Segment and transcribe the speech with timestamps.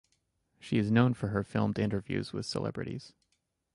[0.59, 3.13] She is known for her filmed interviews with celebrities.